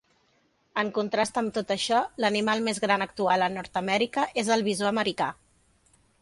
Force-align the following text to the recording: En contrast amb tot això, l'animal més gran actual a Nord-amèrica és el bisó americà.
En 0.83 0.87
contrast 0.93 1.35
amb 1.41 1.51
tot 1.57 1.73
això, 1.75 1.99
l'animal 2.25 2.63
més 2.69 2.79
gran 2.85 3.07
actual 3.07 3.45
a 3.49 3.51
Nord-amèrica 3.59 4.25
és 4.45 4.51
el 4.57 4.65
bisó 4.71 4.89
americà. 4.93 5.29